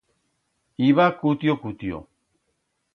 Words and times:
Iba 0.89 1.05
cutio-cutio. 1.19 1.97